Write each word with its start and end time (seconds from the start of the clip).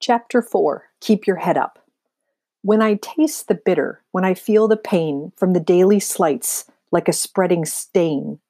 Chapter 0.00 0.40
4 0.40 0.84
Keep 1.02 1.26
Your 1.26 1.36
Head 1.36 1.58
Up. 1.58 1.78
When 2.62 2.80
I 2.80 2.94
taste 2.94 3.48
the 3.48 3.54
bitter, 3.54 4.02
when 4.12 4.24
I 4.24 4.32
feel 4.32 4.66
the 4.66 4.78
pain 4.78 5.30
from 5.36 5.52
the 5.52 5.60
daily 5.60 6.00
slights 6.00 6.64
like 6.90 7.06
a 7.06 7.12
spreading 7.12 7.66
stain, 7.66 8.40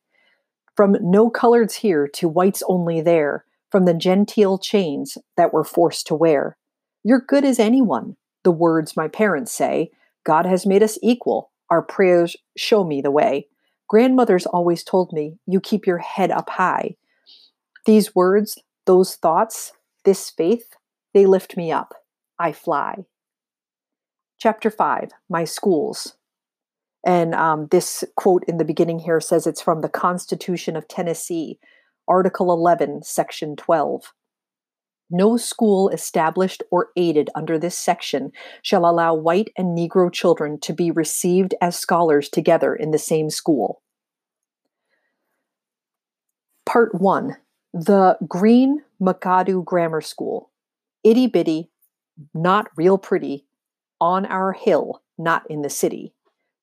from 0.76 0.96
no 1.00 1.28
coloreds 1.28 1.72
here 1.72 2.06
to 2.14 2.28
whites 2.28 2.62
only 2.68 3.00
there, 3.00 3.44
from 3.68 3.84
the 3.84 3.94
genteel 3.94 4.58
chains 4.58 5.18
that 5.36 5.52
we're 5.52 5.64
forced 5.64 6.06
to 6.06 6.14
wear. 6.14 6.56
You're 7.02 7.20
good 7.20 7.44
as 7.44 7.58
anyone, 7.58 8.16
the 8.44 8.52
words 8.52 8.96
my 8.96 9.08
parents 9.08 9.50
say. 9.50 9.90
God 10.22 10.46
has 10.46 10.66
made 10.66 10.84
us 10.84 11.00
equal. 11.02 11.50
Our 11.68 11.82
prayers 11.82 12.36
show 12.56 12.84
me 12.84 13.00
the 13.00 13.10
way. 13.10 13.48
Grandmothers 13.88 14.46
always 14.46 14.84
told 14.84 15.12
me, 15.12 15.36
you 15.46 15.60
keep 15.60 15.84
your 15.84 15.98
head 15.98 16.30
up 16.30 16.48
high. 16.48 16.94
These 17.86 18.14
words, 18.14 18.56
those 18.86 19.16
thoughts, 19.16 19.72
this 20.04 20.30
faith, 20.30 20.76
they 21.14 21.26
lift 21.26 21.56
me 21.56 21.72
up. 21.72 21.94
I 22.38 22.52
fly. 22.52 23.04
Chapter 24.38 24.70
5 24.70 25.10
My 25.28 25.44
Schools. 25.44 26.16
And 27.04 27.34
um, 27.34 27.68
this 27.70 28.04
quote 28.16 28.44
in 28.46 28.58
the 28.58 28.64
beginning 28.64 28.98
here 28.98 29.20
says 29.20 29.46
it's 29.46 29.62
from 29.62 29.80
the 29.80 29.88
Constitution 29.88 30.76
of 30.76 30.86
Tennessee, 30.86 31.58
Article 32.06 32.52
11, 32.52 33.02
Section 33.02 33.56
12. 33.56 34.12
No 35.10 35.36
school 35.36 35.88
established 35.88 36.62
or 36.70 36.90
aided 36.96 37.30
under 37.34 37.58
this 37.58 37.76
section 37.76 38.30
shall 38.62 38.88
allow 38.88 39.14
white 39.14 39.50
and 39.56 39.76
Negro 39.76 40.12
children 40.12 40.60
to 40.60 40.72
be 40.72 40.90
received 40.90 41.54
as 41.60 41.76
scholars 41.76 42.28
together 42.28 42.74
in 42.74 42.92
the 42.92 42.98
same 42.98 43.28
school. 43.28 43.82
Part 46.64 46.94
1 46.94 47.36
The 47.74 48.18
Green 48.28 48.82
McAdoo 49.02 49.64
Grammar 49.64 50.00
School. 50.00 50.49
Itty 51.02 51.26
bitty, 51.26 51.70
not 52.34 52.68
real 52.76 52.98
pretty, 52.98 53.46
on 54.00 54.26
our 54.26 54.52
hill, 54.52 55.02
not 55.16 55.42
in 55.50 55.62
the 55.62 55.70
city. 55.70 56.12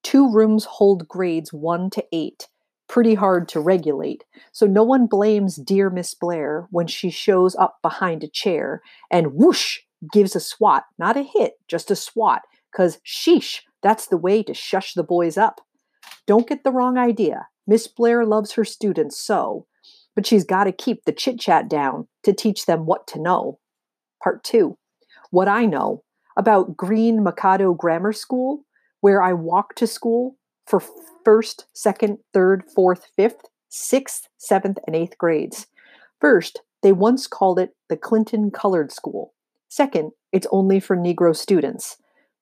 Two 0.04 0.32
rooms 0.32 0.66
hold 0.66 1.08
grades 1.08 1.52
1 1.52 1.90
to 1.92 2.06
8, 2.12 2.48
pretty 2.88 3.16
hard 3.16 3.50
to 3.50 3.60
regulate, 3.60 4.24
so 4.52 4.66
no 4.66 4.84
one 4.84 5.08
blames 5.08 5.56
dear 5.56 5.90
Miss 5.90 6.14
Blair 6.14 6.68
when 6.72 6.88
she 6.88 7.10
shows 7.10 7.56
up 7.56 7.78
behind 7.82 8.24
a 8.24 8.30
chair 8.30 8.82
and 9.12 9.34
whoosh 9.34 9.80
gives 10.14 10.36
a 10.36 10.40
swat, 10.40 10.84
not 11.00 11.18
a 11.18 11.24
hit, 11.24 11.54
just 11.68 11.90
a 11.90 11.96
swat, 11.96 12.44
because 12.72 13.00
sheesh, 13.06 13.62
that's 13.82 14.08
the 14.08 14.18
way 14.18 14.44
to 14.44 14.54
shush 14.54 14.94
the 14.94 15.04
boys 15.04 15.38
up. 15.38 15.62
Don't 16.26 16.48
get 16.48 16.64
the 16.64 16.72
wrong 16.72 16.98
idea. 16.98 17.48
Miss 17.66 17.88
Blair 17.88 18.26
loves 18.26 18.54
her 18.54 18.64
students 18.64 19.20
so, 19.20 19.66
but 20.16 20.26
she's 20.26 20.44
got 20.44 20.66
to 20.66 20.72
keep 20.72 21.06
the 21.06 21.12
chit 21.12 21.40
chat 21.40 21.70
down 21.70 22.08
to 22.24 22.34
teach 22.34 22.66
them 22.66 22.86
what 22.86 23.08
to 23.08 23.20
know. 23.20 23.60
Part 24.24 24.44
two 24.44 24.78
What 25.32 25.48
I 25.48 25.66
know 25.66 26.04
about 26.38 26.78
Green 26.78 27.24
McAdoo 27.24 27.78
Grammar 27.78 28.14
School, 28.14 28.64
where 29.02 29.22
I 29.22 29.34
walk 29.34 29.76
to 29.76 29.88
school 29.88 30.38
for 30.66 30.82
first, 31.24 31.66
second, 31.74 32.20
third, 32.34 32.64
fourth, 32.74 33.08
fifth, 33.16 33.42
sixth, 33.70 34.28
seventh, 34.38 34.78
and 34.86 34.96
eighth 34.96 35.18
grades. 35.18 35.68
First, 36.22 36.62
they 36.84 36.92
once 36.92 37.28
called 37.28 37.60
it 37.60 37.76
the 37.90 37.98
Clinton 37.98 38.52
Colored 38.52 38.92
School. 38.92 39.34
Second, 39.70 40.12
it's 40.32 40.48
only 40.52 40.80
for 40.80 40.96
Negro 40.96 41.36
students. 41.36 41.98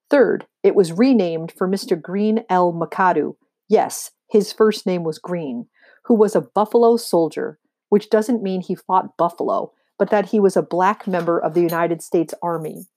Third, 0.09 0.45
it 0.63 0.75
was 0.75 0.91
renamed 0.91 1.51
for 1.51 1.67
Mr. 1.67 1.99
Green 1.99 2.43
L. 2.49 2.73
McAdoo. 2.73 3.35
Yes, 3.67 4.11
his 4.29 4.53
first 4.53 4.85
name 4.85 5.03
was 5.03 5.17
Green, 5.17 5.67
who 6.05 6.13
was 6.13 6.35
a 6.35 6.41
Buffalo 6.41 6.97
soldier, 6.97 7.59
which 7.89 8.09
doesn't 8.09 8.43
mean 8.43 8.61
he 8.61 8.75
fought 8.75 9.17
Buffalo, 9.17 9.71
but 9.97 10.09
that 10.09 10.27
he 10.27 10.39
was 10.39 10.57
a 10.57 10.61
black 10.61 11.07
member 11.07 11.39
of 11.39 11.53
the 11.53 11.61
United 11.61 12.01
States 12.01 12.33
Army. 12.41 12.87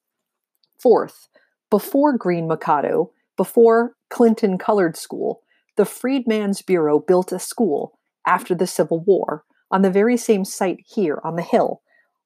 Fourth, 0.80 1.28
before 1.70 2.16
Green 2.16 2.48
McAdoo, 2.48 3.10
before 3.36 3.94
Clinton 4.10 4.58
Colored 4.58 4.96
School, 4.96 5.42
the 5.76 5.84
Freedmen's 5.84 6.62
Bureau 6.62 6.98
built 6.98 7.30
a 7.32 7.38
school 7.38 7.98
after 8.26 8.54
the 8.54 8.66
Civil 8.66 9.00
War 9.00 9.44
on 9.70 9.82
the 9.82 9.90
very 9.90 10.16
same 10.16 10.44
site 10.44 10.80
here 10.86 11.20
on 11.22 11.36
the 11.36 11.42
hill, 11.42 11.82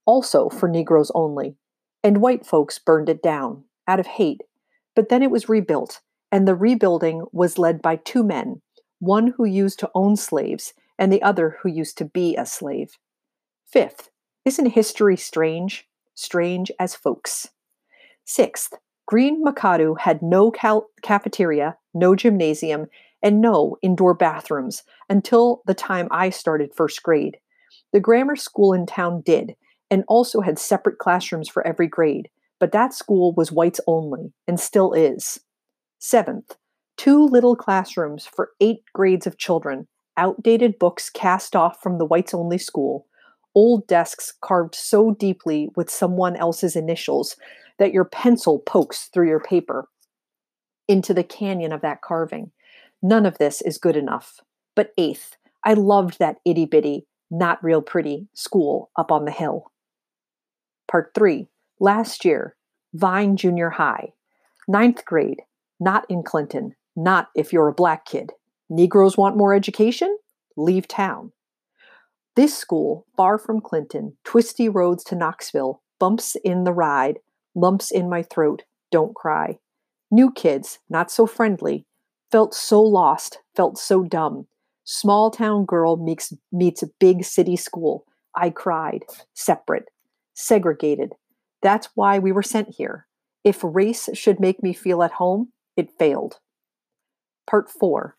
also 0.07 0.49
for 0.49 0.69
Negroes 0.69 1.11
only, 1.15 1.57
and 2.03 2.21
white 2.21 2.47
folks 2.47 2.79
burned 2.79 3.09
it 3.09 3.23
down 3.23 3.65
out 3.87 4.01
of 4.01 4.07
hate. 4.07 4.43
But 4.95 5.09
then 5.09 5.23
it 5.23 5.31
was 5.31 5.49
rebuilt, 5.49 6.01
and 6.31 6.47
the 6.47 6.55
rebuilding 6.55 7.25
was 7.33 7.59
led 7.59 7.83
by 7.83 7.97
two 7.97 8.23
men, 8.23 8.63
one 9.01 9.35
who 9.37 9.45
used 9.45 9.79
to 9.81 9.91
own 9.95 10.17
slaves 10.17 10.73
and 10.99 11.13
the 11.13 11.23
other 11.23 11.57
who 11.63 11.69
used 11.69 11.99
to 11.99 12.05
be 12.05 12.37
a 12.37 12.47
slave. 12.47 12.99
Fifth, 13.67 14.11
isn't 14.45 14.67
history 14.67 15.17
strange? 15.17 15.89
Strange 16.15 16.71
as 16.79 16.95
folks. 16.95 17.49
Sixth, 18.25 18.75
Green 19.07 19.45
McAdoo 19.45 19.99
had 19.99 20.23
no 20.23 20.51
cal- 20.51 20.89
cafeteria, 21.03 21.77
no 21.95 22.15
gymnasium, 22.15 22.87
and 23.23 23.41
no 23.41 23.77
indoor 23.83 24.15
bathrooms 24.15 24.83
until 25.09 25.63
the 25.67 25.75
time 25.75 26.09
I 26.11 26.31
started 26.31 26.75
first 26.75 27.03
grade. 27.03 27.39
The 27.93 28.01
grammar 28.01 28.37
school 28.37 28.73
in 28.73 28.87
town 28.87 29.23
did, 29.25 29.55
and 29.91 30.05
also 30.09 30.41
had 30.41 30.59
separate 30.59 30.99
classrooms 30.99 31.49
for 31.49 31.67
every 31.67 31.87
grade, 31.87 32.31
but 32.59 32.73
that 32.73 32.95
school 32.95 33.35
was 33.35 33.53
whites 33.53 33.81
only, 33.87 34.33
and 34.49 34.59
still 34.59 34.93
is. 34.93 35.41
Seventh, 35.99 36.57
two 36.97 37.27
little 37.27 37.55
classrooms 37.55 38.27
for 38.27 38.51
eight 38.61 38.83
grades 38.95 39.27
of 39.27 39.39
children, 39.39 39.87
outdated 40.17 40.79
books 40.79 41.11
cast 41.11 41.55
off 41.55 41.83
from 41.83 41.99
the 41.99 42.07
whites 42.07 42.35
only 42.35 42.59
school, 42.59 43.07
old 43.55 43.87
desks 43.87 44.33
carved 44.41 44.75
so 44.75 45.13
deeply 45.13 45.71
with 45.77 45.91
someone 45.91 46.37
else's 46.37 46.77
initials 46.77 47.37
that 47.79 47.93
your 47.93 48.05
pencil 48.05 48.59
pokes 48.59 49.09
through 49.13 49.29
your 49.29 49.41
paper 49.41 49.89
into 50.89 51.15
the 51.15 51.25
canyon 51.25 51.73
of 51.73 51.81
that 51.81 52.03
carving. 52.03 52.51
None 53.03 53.27
of 53.27 53.39
this 53.39 53.61
is 53.63 53.79
good 53.79 53.97
enough. 53.97 54.41
But 54.75 54.93
eighth, 54.97 55.37
I 55.65 55.75
loved 55.75 56.19
that 56.19 56.37
itty 56.45 56.67
bitty, 56.67 57.07
not 57.31 57.63
real 57.63 57.83
pretty 57.83 58.29
school 58.35 58.91
up 58.97 59.11
on 59.11 59.25
the 59.25 59.31
hill. 59.31 59.71
Part 60.89 61.13
three, 61.15 61.49
last 61.81 62.25
year, 62.25 62.57
Vine 62.95 63.37
Junior 63.37 63.71
High, 63.71 64.13
ninth 64.69 65.05
grade, 65.05 65.43
not 65.81 66.05
in 66.09 66.23
Clinton, 66.23 66.75
not 66.95 67.29
if 67.35 67.53
you're 67.53 67.69
a 67.69 67.75
black 67.75 68.05
kid. 68.05 68.33
Negroes 68.69 69.17
want 69.17 69.37
more 69.37 69.55
education? 69.55 70.17
Leave 70.57 70.87
town. 70.87 71.33
This 72.35 72.57
school, 72.57 73.07
far 73.17 73.39
from 73.39 73.61
Clinton, 73.61 74.17
twisty 74.25 74.69
roads 74.69 75.05
to 75.05 75.15
Knoxville, 75.15 75.83
bumps 75.99 76.35
in 76.37 76.65
the 76.65 76.73
ride, 76.73 77.19
lumps 77.55 77.91
in 77.91 78.09
my 78.09 78.23
throat, 78.23 78.63
don't 78.91 79.15
cry. 79.15 79.59
New 80.11 80.33
kids, 80.33 80.79
not 80.89 81.11
so 81.11 81.27
friendly, 81.27 81.85
felt 82.31 82.55
so 82.55 82.81
lost, 82.81 83.39
felt 83.55 83.77
so 83.77 84.03
dumb. 84.03 84.47
Small 84.85 85.31
town 85.31 85.67
girl 85.67 85.97
meets, 85.97 86.33
meets 86.51 86.83
big 86.99 87.25
city 87.25 87.57
school. 87.57 88.07
I 88.35 88.49
cried, 88.49 89.05
separate, 89.35 89.91
segregated. 90.33 91.13
That's 91.61 91.91
why 91.95 92.19
we 92.19 92.33
were 92.33 92.43
sent 92.43 92.77
here. 92.77 93.07
If 93.45 93.61
race 93.63 94.09
should 94.15 94.41
make 94.41 94.63
me 94.63 94.73
feel 94.73 95.03
at 95.03 95.13
home, 95.13 95.53
it 95.77 95.91
failed. 95.99 96.41
Part 97.47 97.71
4. 97.71 98.17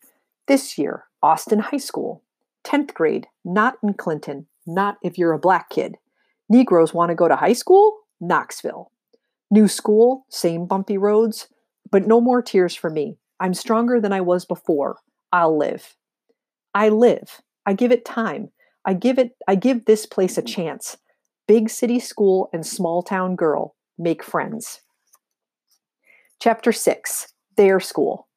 This 0.47 0.77
year, 0.77 1.05
Austin 1.21 1.59
High 1.59 1.77
School. 1.77 2.23
10th 2.65 2.93
grade, 2.93 3.27
not 3.43 3.75
in 3.83 3.93
Clinton, 3.93 4.47
not 4.65 4.97
if 5.03 5.17
you're 5.17 5.33
a 5.33 5.39
black 5.39 5.69
kid. 5.69 5.95
Negroes 6.49 6.93
want 6.93 7.09
to 7.09 7.15
go 7.15 7.27
to 7.27 7.35
high 7.35 7.53
school? 7.53 7.99
Knoxville. 8.19 8.91
New 9.51 9.67
school, 9.67 10.25
same 10.29 10.65
bumpy 10.65 10.97
roads, 10.97 11.47
but 11.91 12.07
no 12.07 12.19
more 12.19 12.41
tears 12.41 12.75
for 12.75 12.89
me. 12.89 13.17
I'm 13.39 13.53
stronger 13.53 13.99
than 13.99 14.13
I 14.13 14.21
was 14.21 14.45
before. 14.45 14.97
I'll 15.31 15.57
live. 15.57 15.95
I 16.73 16.89
live. 16.89 17.41
I 17.65 17.73
give 17.73 17.91
it 17.91 18.05
time. 18.05 18.49
I 18.85 18.93
give 18.93 19.19
it 19.19 19.35
I 19.47 19.55
give 19.55 19.85
this 19.85 20.05
place 20.05 20.37
a 20.37 20.41
chance. 20.41 20.97
Big 21.47 21.69
city 21.69 21.99
school 21.99 22.49
and 22.53 22.65
small 22.65 23.03
town 23.03 23.35
girl 23.35 23.75
make 23.97 24.23
friends. 24.23 24.81
Chapter 26.41 26.71
6. 26.71 27.33
Their 27.57 27.79
school. 27.79 28.27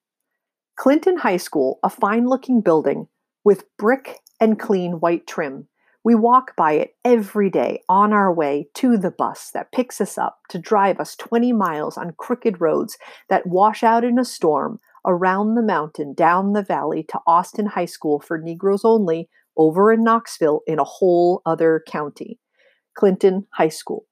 Clinton 0.76 1.16
High 1.16 1.38
School, 1.38 1.78
a 1.82 1.88
fine-looking 1.88 2.60
building 2.60 3.08
with 3.44 3.64
brick 3.78 4.18
and 4.40 4.58
clean 4.58 5.00
white 5.00 5.26
trim. 5.26 5.68
We 6.04 6.14
walk 6.14 6.54
by 6.56 6.74
it 6.74 6.94
every 7.04 7.50
day 7.50 7.82
on 7.88 8.12
our 8.12 8.32
way 8.32 8.68
to 8.74 8.96
the 8.96 9.10
bus 9.10 9.50
that 9.52 9.72
picks 9.72 10.00
us 10.00 10.16
up 10.16 10.38
to 10.50 10.58
drive 10.58 11.00
us 11.00 11.16
20 11.16 11.52
miles 11.52 11.96
on 11.96 12.14
crooked 12.16 12.60
roads 12.60 12.96
that 13.28 13.46
wash 13.46 13.82
out 13.82 14.04
in 14.04 14.18
a 14.18 14.24
storm 14.24 14.78
around 15.04 15.54
the 15.54 15.62
mountain, 15.62 16.14
down 16.14 16.52
the 16.52 16.62
valley 16.62 17.02
to 17.08 17.18
Austin 17.26 17.66
High 17.66 17.86
School 17.86 18.20
for 18.20 18.38
Negroes 18.38 18.84
only 18.84 19.28
over 19.56 19.92
in 19.92 20.04
Knoxville 20.04 20.60
in 20.66 20.78
a 20.78 20.84
whole 20.84 21.42
other 21.44 21.82
county. 21.88 22.38
Clinton 22.94 23.46
High 23.54 23.68
School. 23.68 24.06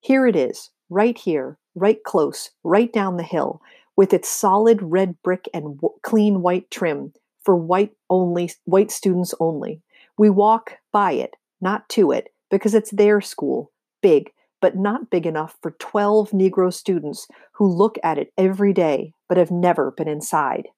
Here 0.00 0.26
it 0.26 0.36
is, 0.36 0.70
right 0.90 1.16
here, 1.16 1.58
right 1.74 2.02
close, 2.04 2.50
right 2.62 2.92
down 2.92 3.16
the 3.16 3.22
hill, 3.22 3.60
with 3.96 4.12
its 4.12 4.28
solid 4.28 4.80
red 4.82 5.16
brick 5.22 5.48
and 5.54 5.76
w- 5.76 5.98
clean 6.02 6.42
white 6.42 6.70
trim 6.70 7.12
for 7.44 7.56
white 7.56 7.92
only 8.10 8.50
white 8.64 8.90
students 8.90 9.34
only. 9.40 9.82
We 10.16 10.30
walk 10.30 10.78
by 10.92 11.12
it, 11.12 11.34
not 11.60 11.88
to 11.90 12.12
it, 12.12 12.32
because 12.50 12.74
it's 12.74 12.90
their 12.90 13.20
school, 13.20 13.72
big, 14.02 14.30
but 14.60 14.76
not 14.76 15.10
big 15.10 15.26
enough 15.26 15.56
for 15.60 15.72
12 15.72 16.30
Negro 16.30 16.72
students 16.72 17.26
who 17.52 17.66
look 17.66 17.98
at 18.02 18.18
it 18.18 18.32
every 18.38 18.72
day 18.72 19.12
but 19.28 19.38
have 19.38 19.50
never 19.50 19.90
been 19.90 20.08
inside. 20.08 20.68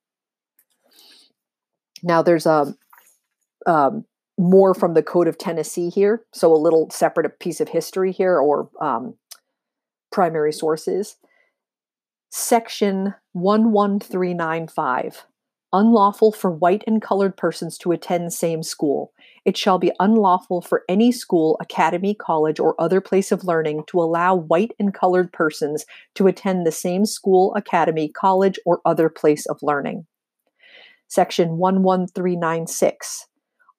Now, 2.03 2.23
there's 2.23 2.47
a 2.47 2.75
um, 3.67 4.05
more 4.39 4.75
from 4.75 4.95
the 4.95 5.03
Code 5.03 5.29
of 5.29 5.39
Tennessee 5.39 5.89
here, 5.89 6.25
so 6.33 6.53
a 6.53 6.55
little 6.55 6.91
separate 6.91 7.39
piece 7.41 7.61
of 7.61 7.69
history 7.69 8.13
here 8.13 8.39
or 8.39 8.69
um, 8.81 9.15
primary 10.13 10.53
sources. 10.53 11.17
Section 12.31 13.15
11395 13.35 15.27
unlawful 15.77 16.33
for 16.33 16.51
white 16.51 16.83
and 16.87 17.03
colored 17.03 17.37
persons 17.37 17.77
to 17.77 17.93
attend 17.93 18.33
same 18.33 18.63
school. 18.63 19.13
It 19.45 19.59
shall 19.59 19.79
be 19.79 19.93
unlawful 20.01 20.63
for 20.63 20.85
any 20.89 21.13
school, 21.13 21.59
academy, 21.61 22.15
college, 22.15 22.59
or 22.59 22.75
other 22.81 23.03
place 23.03 23.31
of 23.31 23.45
learning 23.45 23.85
to 23.89 24.01
allow 24.01 24.35
white 24.35 24.73
and 24.79 24.95
colored 24.95 25.33
persons 25.33 25.85
to 26.15 26.27
attend 26.27 26.67
the 26.67 26.73
same 26.73 27.05
school, 27.05 27.55
academy, 27.55 28.09
college, 28.09 28.59
or 28.65 28.81
other 28.87 29.11
place 29.11 29.45
of 29.47 29.59
learning. 29.63 30.07
Section 31.09 31.51
11396 31.59 33.27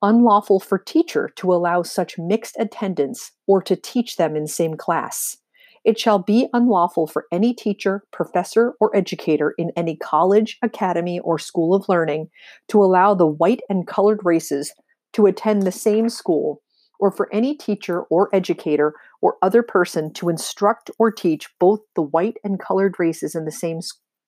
unlawful 0.03 0.59
for 0.59 0.77
teacher 0.77 1.27
to 1.35 1.51
allow 1.51 1.81
such 1.81 2.19
mixed 2.19 2.55
attendance 2.59 3.31
or 3.47 3.63
to 3.63 3.75
teach 3.75 4.17
them 4.17 4.35
in 4.35 4.45
same 4.45 4.77
class. 4.77 5.38
It 5.87 5.97
shall 5.97 6.19
be 6.19 6.49
unlawful 6.51 7.07
for 7.07 7.27
any 7.31 7.53
teacher, 7.53 8.03
professor, 8.11 8.73
or 8.81 8.93
educator 8.93 9.55
in 9.57 9.71
any 9.77 9.95
college, 9.95 10.57
academy, 10.61 11.17
or 11.21 11.39
school 11.39 11.73
of 11.73 11.87
learning 11.87 12.27
to 12.67 12.83
allow 12.83 13.13
the 13.13 13.25
white 13.25 13.61
and 13.69 13.87
colored 13.87 14.19
races 14.25 14.73
to 15.13 15.27
attend 15.27 15.61
the 15.61 15.71
same 15.71 16.09
school, 16.09 16.61
or 16.99 17.09
for 17.09 17.33
any 17.33 17.55
teacher 17.55 18.01
or 18.09 18.27
educator 18.35 18.95
or 19.21 19.37
other 19.41 19.63
person 19.63 20.11
to 20.15 20.27
instruct 20.27 20.91
or 20.99 21.09
teach 21.09 21.47
both 21.57 21.79
the 21.95 22.01
white 22.01 22.35
and 22.43 22.59
colored 22.59 22.95
races 22.99 23.33
in 23.33 23.45
the 23.45 23.51
same 23.51 23.79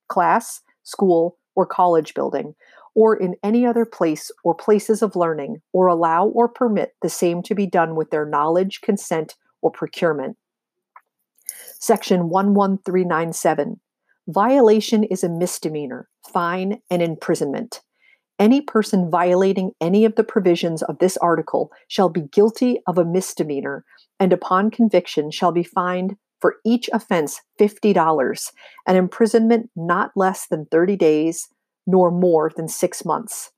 class, 0.07 0.61
school, 0.83 1.35
or 1.57 1.65
college 1.65 2.13
building, 2.13 2.55
or 2.95 3.17
in 3.17 3.35
any 3.43 3.65
other 3.65 3.83
place 3.83 4.31
or 4.45 4.55
places 4.55 5.01
of 5.01 5.17
learning, 5.17 5.57
or 5.73 5.87
allow 5.87 6.27
or 6.27 6.47
permit 6.47 6.93
the 7.01 7.09
same 7.09 7.43
to 7.43 7.53
be 7.53 7.67
done 7.67 7.97
with 7.97 8.11
their 8.11 8.25
knowledge, 8.25 8.79
consent, 8.79 9.35
or 9.61 9.69
procurement. 9.69 10.37
Section 11.79 12.29
11397 12.29 13.79
Violation 14.27 15.05
is 15.05 15.23
a 15.23 15.29
misdemeanor, 15.29 16.09
fine, 16.31 16.81
and 16.91 17.01
imprisonment. 17.01 17.81
Any 18.37 18.61
person 18.61 19.09
violating 19.09 19.71
any 19.79 20.03
of 20.03 20.15
the 20.15 20.25
provisions 20.25 20.83
of 20.83 20.99
this 20.99 21.15
article 21.17 21.71
shall 21.87 22.09
be 22.09 22.23
guilty 22.31 22.79
of 22.85 22.97
a 22.97 23.05
misdemeanor, 23.05 23.85
and 24.19 24.33
upon 24.33 24.71
conviction 24.71 25.31
shall 25.31 25.53
be 25.53 25.63
fined 25.63 26.17
for 26.41 26.57
each 26.65 26.89
offense 26.91 27.39
$50, 27.59 28.51
and 28.85 28.97
imprisonment 28.97 29.69
not 29.75 30.11
less 30.17 30.47
than 30.47 30.65
30 30.65 30.97
days, 30.97 31.47
nor 31.87 32.11
more 32.11 32.51
than 32.55 32.67
six 32.67 33.05
months. 33.05 33.51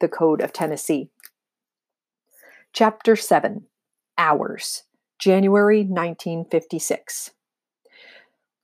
The 0.00 0.08
Code 0.08 0.40
of 0.40 0.52
Tennessee. 0.52 1.10
Chapter 2.72 3.16
7 3.16 3.66
Ours, 4.18 4.84
January 5.18 5.80
1956. 5.80 7.32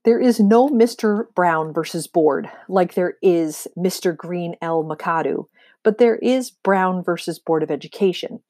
There 0.05 0.19
is 0.19 0.41
no 0.41 0.69
Mr. 0.69 1.33
Brown 1.35 1.73
versus 1.73 2.09
Board 2.09 2.51
like 2.69 2.95
there 2.95 3.19
is 3.23 3.69
Mr. 3.79 4.17
Green 4.17 4.57
L. 4.61 4.83
McAdoo, 4.83 5.47
but 5.85 5.99
there 5.99 6.17
is 6.17 6.51
Brown 6.51 7.05
versus 7.05 7.39
Board 7.39 7.63
of 7.63 7.71
Education. 7.71 8.41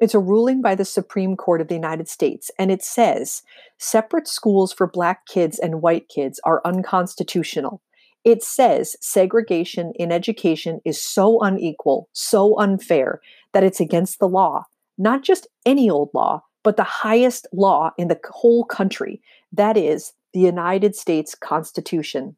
It's 0.00 0.14
a 0.14 0.18
ruling 0.18 0.62
by 0.62 0.74
the 0.74 0.86
Supreme 0.86 1.36
Court 1.36 1.60
of 1.60 1.68
the 1.68 1.74
United 1.74 2.08
States, 2.08 2.50
and 2.58 2.70
it 2.70 2.82
says 2.82 3.42
separate 3.76 4.26
schools 4.26 4.72
for 4.72 4.86
black 4.86 5.26
kids 5.26 5.58
and 5.58 5.82
white 5.82 6.08
kids 6.08 6.40
are 6.44 6.62
unconstitutional. 6.64 7.82
It 8.24 8.42
says 8.42 8.96
segregation 9.02 9.92
in 9.96 10.10
education 10.12 10.80
is 10.82 11.02
so 11.02 11.42
unequal, 11.42 12.08
so 12.14 12.58
unfair, 12.58 13.20
that 13.52 13.64
it's 13.64 13.80
against 13.80 14.18
the 14.18 14.28
law. 14.28 14.64
Not 14.96 15.22
just 15.22 15.46
any 15.66 15.90
old 15.90 16.08
law, 16.14 16.44
but 16.62 16.78
the 16.78 16.84
highest 16.84 17.46
law 17.52 17.90
in 17.98 18.08
the 18.08 18.18
whole 18.30 18.64
country. 18.64 19.20
That 19.52 19.76
is 19.76 20.14
the 20.32 20.40
United 20.40 20.96
States 20.96 21.34
Constitution. 21.34 22.36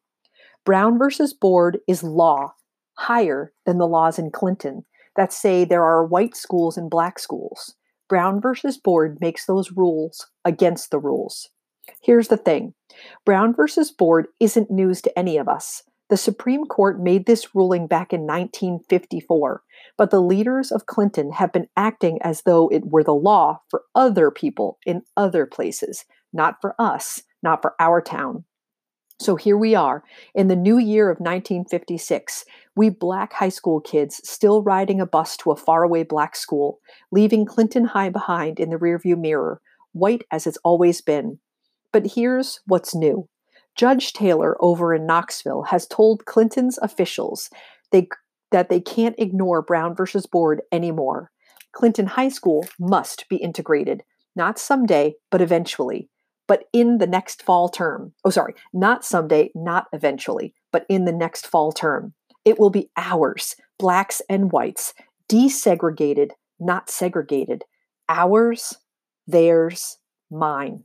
Brown 0.65 0.99
versus 0.99 1.35
Board 1.35 1.79
is 1.87 2.03
law, 2.03 2.55
higher 2.95 3.53
than 3.67 3.79
the 3.79 3.87
laws 3.87 4.19
in 4.19 4.31
Clinton 4.31 4.85
that 5.17 5.33
say 5.33 5.65
there 5.65 5.85
are 5.85 6.05
white 6.05 6.37
schools 6.37 6.77
and 6.77 6.91
black 6.91 7.19
schools. 7.19 7.75
Brown 8.09 8.41
versus 8.41 8.79
Board 8.79 9.19
makes 9.21 9.47
those 9.47 9.73
rules 9.73 10.27
against 10.45 10.91
the 10.91 10.99
rules. 10.99 11.51
Here's 12.03 12.29
the 12.29 12.37
thing 12.37 12.75
Brown 13.25 13.55
versus 13.55 13.91
Board 13.91 14.27
isn't 14.41 14.71
news 14.71 15.03
to 15.03 15.19
any 15.19 15.37
of 15.37 15.49
us. 15.49 15.83
The 16.11 16.17
Supreme 16.19 16.67
Court 16.67 17.01
made 17.01 17.27
this 17.27 17.55
ruling 17.55 17.87
back 17.87 18.13
in 18.13 18.23
1954, 18.23 19.63
but 19.97 20.11
the 20.11 20.21
leaders 20.21 20.71
of 20.71 20.87
Clinton 20.87 21.33
have 21.33 21.51
been 21.51 21.69
acting 21.77 22.19
as 22.23 22.43
though 22.43 22.69
it 22.69 22.85
were 22.87 23.03
the 23.03 23.15
law 23.15 23.61
for 23.71 23.83
other 23.95 24.31
people 24.31 24.79
in 24.85 25.03
other 25.17 25.47
places, 25.47 26.05
not 26.33 26.57
for 26.61 26.75
us, 26.79 27.23
not 27.45 27.63
for 27.63 27.75
our 27.79 28.01
town. 28.01 28.45
So 29.21 29.37
here 29.37 29.57
we 29.57 29.77
are 29.77 30.03
in 30.35 30.49
the 30.49 30.57
new 30.57 30.79
year 30.79 31.09
of 31.09 31.21
1956, 31.21 32.45
we 32.75 32.91
black 32.91 33.33
high 33.33 33.49
school 33.49 33.81
kids 33.81 34.21
still 34.29 34.63
riding 34.63 35.01
a 35.01 35.07
bus 35.07 35.37
to 35.39 35.53
a 35.53 35.57
faraway 35.57 36.03
black 36.03 36.35
school, 36.35 36.81
leaving 37.13 37.47
Clinton 37.47 37.85
High 37.85 38.09
behind 38.09 38.59
in 38.59 38.71
the 38.71 38.77
rearview 38.77 39.17
mirror, 39.17 39.61
white 39.93 40.25
as 40.33 40.49
it's 40.49 40.59
always 40.65 41.01
been, 41.01 41.39
but 41.93 42.15
here's 42.17 42.61
what's 42.67 42.95
new. 42.95 43.29
Judge 43.77 44.13
Taylor 44.13 44.57
over 44.61 44.93
in 44.93 45.07
Knoxville 45.07 45.65
has 45.65 45.87
told 45.87 46.27
Clinton's 46.27 46.79
officials 46.79 47.51
they, 47.93 48.09
that 48.51 48.69
they 48.69 48.81
can't 48.81 49.15
ignore 49.19 49.63
Brown 49.63 49.95
versus 49.95 50.27
Board 50.27 50.63
anymore. 50.73 51.31
Clinton 51.73 52.07
High 52.07 52.29
School 52.29 52.67
must 52.81 53.29
be 53.29 53.37
integrated, 53.37 54.03
not 54.35 54.59
someday, 54.59 55.15
but 55.31 55.41
eventually, 55.41 56.09
but 56.47 56.65
in 56.73 56.99
the 56.99 57.07
next 57.07 57.43
fall 57.43 57.69
term. 57.69 58.13
Oh, 58.25 58.31
sorry, 58.31 58.55
not 58.73 59.05
someday, 59.05 59.51
not 59.55 59.87
eventually, 59.93 60.55
but 60.73 60.87
in 60.89 61.05
the 61.05 61.13
next 61.13 61.47
fall 61.47 61.73
term. 61.73 62.15
It 62.45 62.59
will 62.59 62.71
be 62.71 62.91
ours, 62.97 63.57
blacks 63.79 64.21
and 64.29 64.53
whites, 64.53 64.95
desegregated, 65.29 66.31
not 66.61 66.91
segregated. 66.91 67.65
Ours, 68.09 68.77
theirs, 69.27 69.99
mine 70.31 70.85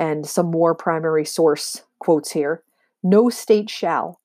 and 0.00 0.26
some 0.26 0.50
more 0.50 0.74
primary 0.74 1.24
source 1.24 1.82
quotes 2.00 2.32
here. 2.32 2.64
No 3.02 3.28
state 3.28 3.70
shall, 3.70 4.20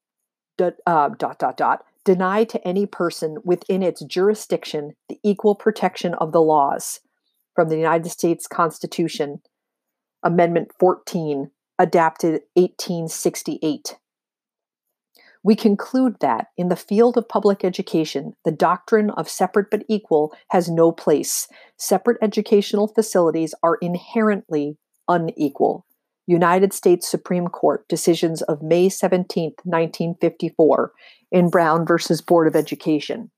dot, 0.58 0.76
uh, 0.88 1.10
dot, 1.10 1.38
dot, 1.38 1.58
dot, 1.58 1.86
deny 2.06 2.46
to 2.46 2.66
any 2.66 2.86
person 2.86 3.38
within 3.44 3.84
its 3.84 4.04
jurisdiction 4.06 4.94
the 5.10 5.20
equal 5.24 5.54
protection 5.54 6.14
of 6.16 6.32
the 6.32 6.42
laws 6.42 7.02
from 7.56 7.70
the 7.70 7.78
United 7.78 8.10
States 8.10 8.48
Constitution, 8.48 9.42
Amendment 10.24 10.72
14, 10.80 11.52
adapted 11.80 12.42
1868. 12.56 13.98
We 15.44 15.56
conclude 15.56 16.16
that 16.22 16.48
in 16.58 16.70
the 16.70 16.76
field 16.76 17.18
of 17.18 17.30
public 17.30 17.64
education, 17.64 18.34
the 18.44 18.52
doctrine 18.52 19.12
of 19.12 19.30
separate 19.30 19.70
but 19.70 19.84
equal 19.88 20.34
has 20.50 20.70
no 20.70 20.92
place. 20.92 21.48
Separate 21.78 22.18
educational 22.22 22.88
facilities 22.88 23.54
are 23.62 23.76
inherently 23.76 24.78
unequal. 25.08 25.86
United 26.26 26.74
States 26.74 27.08
Supreme 27.08 27.48
Court 27.48 27.88
decisions 27.88 28.42
of 28.42 28.64
May 28.64 28.90
17, 28.90 29.54
1954, 29.64 30.92
in 31.32 31.50
Brown 31.50 31.86
versus 31.86 32.22
Board 32.22 32.48
of 32.48 32.56
Education. 32.56 33.30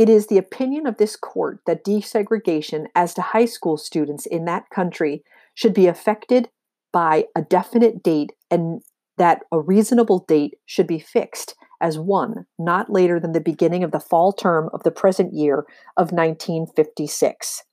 It 0.00 0.08
is 0.08 0.28
the 0.28 0.38
opinion 0.38 0.86
of 0.86 0.96
this 0.96 1.14
court 1.14 1.60
that 1.66 1.84
desegregation 1.84 2.86
as 2.94 3.12
to 3.12 3.20
high 3.20 3.44
school 3.44 3.76
students 3.76 4.24
in 4.24 4.46
that 4.46 4.70
country 4.70 5.22
should 5.52 5.74
be 5.74 5.88
affected 5.88 6.48
by 6.90 7.26
a 7.36 7.42
definite 7.42 8.02
date 8.02 8.32
and 8.50 8.80
that 9.18 9.42
a 9.52 9.60
reasonable 9.60 10.24
date 10.26 10.54
should 10.64 10.86
be 10.86 11.00
fixed 11.00 11.54
as 11.82 11.98
one 11.98 12.46
not 12.58 12.88
later 12.88 13.20
than 13.20 13.32
the 13.32 13.42
beginning 13.42 13.84
of 13.84 13.90
the 13.90 14.00
fall 14.00 14.32
term 14.32 14.70
of 14.72 14.84
the 14.84 14.90
present 14.90 15.34
year 15.34 15.66
of 15.98 16.12
1956 16.12 17.64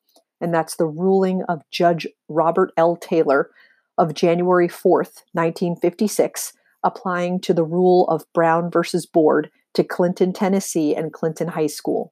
and 0.42 0.54
that's 0.54 0.76
the 0.76 0.86
ruling 0.86 1.44
of 1.48 1.62
Judge 1.72 2.06
Robert 2.28 2.74
L. 2.76 2.98
Taylor 2.98 3.52
of 3.98 4.14
January 4.14 4.68
4th, 4.68 5.24
1956, 5.32 6.52
applying 6.84 7.40
to 7.40 7.54
the 7.54 7.64
rule 7.64 8.06
of 8.10 8.26
Brown 8.34 8.70
versus 8.70 9.06
Board 9.06 9.50
to 9.76 9.86
Clinton, 9.86 10.34
Tennessee, 10.34 10.94
and 10.94 11.14
Clinton 11.14 11.48
High 11.48 11.68
School. 11.68 12.12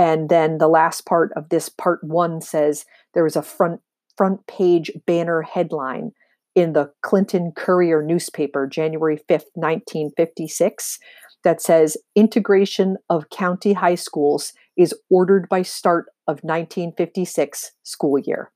And 0.00 0.30
then 0.30 0.56
the 0.56 0.66
last 0.66 1.04
part 1.04 1.30
of 1.36 1.50
this 1.50 1.68
part 1.68 2.02
one 2.02 2.40
says 2.40 2.86
there 3.12 3.22
was 3.22 3.36
a 3.36 3.42
front 3.42 3.82
front 4.16 4.46
page 4.46 4.90
banner 5.06 5.42
headline 5.42 6.12
in 6.54 6.72
the 6.72 6.90
Clinton 7.02 7.52
Courier 7.54 8.02
newspaper, 8.02 8.66
January 8.66 9.18
5th, 9.28 9.52
1956, 9.52 10.98
that 11.44 11.60
says 11.60 11.98
integration 12.16 12.96
of 13.10 13.28
county 13.28 13.74
high 13.74 13.94
schools 13.94 14.54
is 14.74 14.94
ordered 15.10 15.50
by 15.50 15.60
start 15.60 16.06
of 16.26 16.40
1956 16.42 17.72
school 17.82 18.18
year. 18.18 18.50